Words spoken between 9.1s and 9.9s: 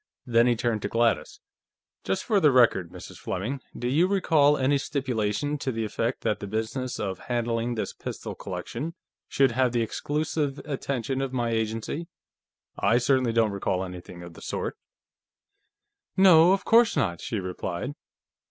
should have the